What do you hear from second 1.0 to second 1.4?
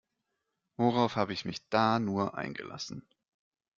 habe